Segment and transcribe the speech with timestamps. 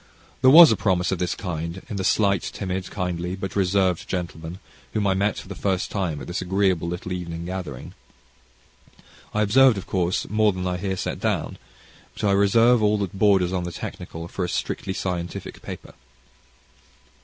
[0.41, 4.57] There was a promise of this kind in the slight, timid, kindly, but reserved gentleman,
[4.93, 7.93] whom I met for the first time at this agreeable little evening gathering.
[9.31, 11.59] I observed, of course, more than I here set down;
[12.15, 15.93] but I reserve all that borders on the technical for a strictly scientific paper.